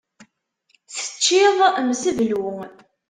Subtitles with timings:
[0.93, 1.57] Teččiḍ
[1.87, 2.45] mseblu.